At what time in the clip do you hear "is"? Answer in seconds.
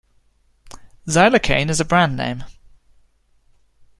1.69-1.79